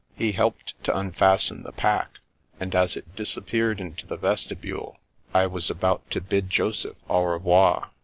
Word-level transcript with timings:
He 0.15 0.31
helped 0.31 0.73
to 0.85 0.97
unfasten 0.97 1.61
the 1.61 1.71
pack, 1.71 2.21
and 2.59 2.73
as 2.73 2.97
it 2.97 3.15
disappeared 3.15 3.79
into 3.79 4.07
tiie 4.07 4.17
vestibule, 4.17 4.97
I 5.31 5.45
was 5.45 5.69
about 5.69 6.09
to 6.09 6.19
bid 6.21 6.49
Joseph 6.49 6.97
au 7.07 7.21
revair. 7.21 7.87